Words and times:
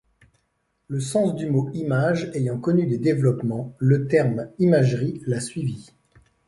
Le 0.87 0.99
sens 0.99 1.35
du 1.35 1.45
mot 1.45 1.69
image 1.75 2.31
ayant 2.33 2.57
connu 2.57 2.87
des 2.87 2.97
développements, 2.97 3.75
le 3.77 4.07
terme 4.07 4.47
imagerie 4.57 5.21
l'a 5.27 5.39
suivi. 5.39 5.91